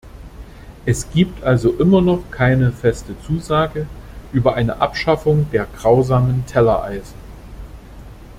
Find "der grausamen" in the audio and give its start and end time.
5.51-6.43